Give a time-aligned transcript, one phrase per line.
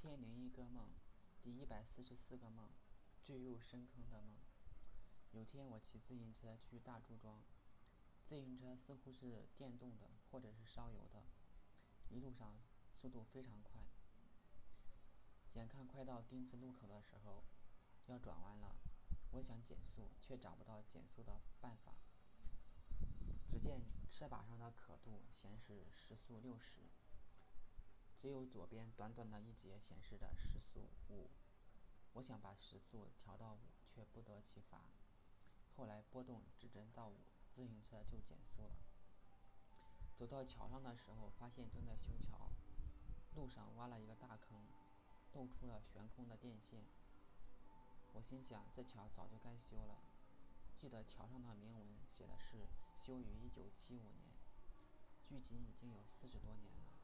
[0.00, 0.90] 千零一个梦，
[1.42, 2.70] 第一百四十四个梦，
[3.24, 4.38] 坠入深坑的梦。
[5.32, 7.42] 有天我骑自行车去大朱庄，
[8.24, 11.24] 自行车似乎是电动的，或者是烧油的，
[12.10, 12.60] 一路上
[12.94, 13.82] 速度非常快。
[15.54, 17.42] 眼看快到丁字路口的时候，
[18.06, 18.76] 要转弯了，
[19.32, 21.92] 我想减速，却找不到减速的办法。
[23.50, 26.82] 只见车把上的刻度显示时速六十。
[28.20, 31.30] 只有左边短短的一节显示着时速五，
[32.14, 34.80] 我想把时速调到五，却不得其法。
[35.76, 37.20] 后来拨动指针到五，
[37.54, 38.74] 自行车就减速了。
[40.16, 42.50] 走到桥上的时候，发现正在修桥，
[43.36, 44.66] 路上挖了一个大坑，
[45.34, 46.82] 露出了悬空的电线。
[48.14, 50.02] 我心想，这桥早就该修了。
[50.76, 54.34] 记得桥上的铭文写的是修于一九七五年，
[55.24, 56.97] 距今已经有四十多年了。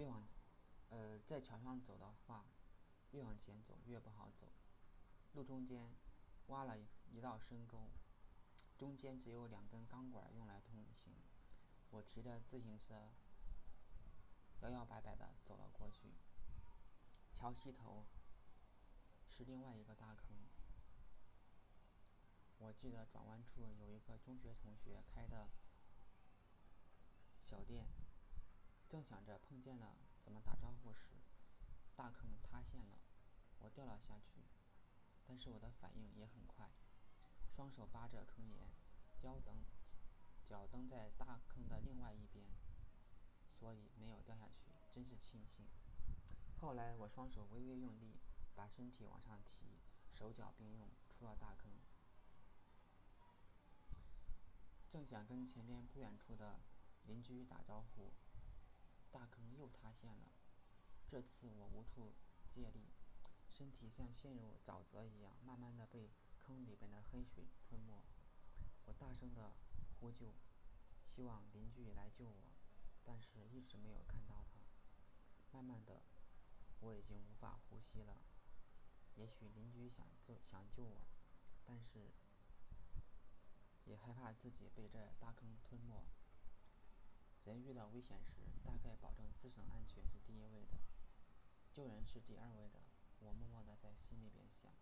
[0.00, 0.26] 越往，
[0.88, 2.46] 呃，在桥上走的话，
[3.10, 4.50] 越往前走越不好走。
[5.34, 5.92] 路中间
[6.46, 6.78] 挖了
[7.10, 7.90] 一道深沟，
[8.78, 11.12] 中间只有两根钢管用来通行。
[11.90, 13.10] 我骑着自行车，
[14.62, 16.14] 摇摇摆摆的走了过去。
[17.34, 18.06] 桥西头
[19.28, 20.34] 是另外一个大坑。
[22.56, 25.50] 我记得转弯处有一个中学同学开的
[27.44, 27.86] 小店。
[28.90, 31.22] 正想着碰见了怎么打招呼时，
[31.94, 32.98] 大坑塌陷了，
[33.60, 34.42] 我掉了下去。
[35.24, 36.68] 但是我的反应也很快，
[37.54, 38.66] 双手扒着坑沿，
[39.22, 39.62] 脚蹬
[40.44, 42.44] 脚蹬在大坑的另外一边，
[43.60, 45.68] 所以没有掉下去，真是庆幸。
[46.60, 48.18] 后来我双手微微用力，
[48.56, 49.78] 把身体往上提，
[50.12, 51.70] 手脚并用出了大坑。
[54.90, 56.58] 正想跟前面不远处的
[57.04, 58.12] 邻居打招呼。
[59.12, 60.30] 大坑又塌陷了，
[61.08, 62.14] 这次我无处
[62.48, 62.86] 借力，
[63.48, 68.02] 身体像陷入沼泽一样，慢慢的被坑里边的黑水吞没。
[68.86, 69.52] 我大声的
[69.98, 70.34] 呼救，
[71.06, 72.52] 希望邻居来救我，
[73.04, 74.60] 但是一直没有看到他。
[75.52, 76.02] 慢慢的，
[76.80, 78.22] 我已经无法呼吸了。
[79.16, 81.02] 也许邻居想救想救我，
[81.64, 82.12] 但是
[83.84, 86.06] 也害怕自己被这大坑吞没。
[87.44, 90.78] 人遇到危险时，大概保证自身安全是第一位的，
[91.72, 92.80] 救人是第二位的。
[93.18, 94.72] 我默默的在心里边想。